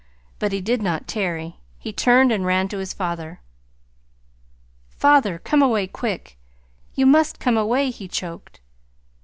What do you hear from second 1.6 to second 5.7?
He turned and ran to his father. "Father, come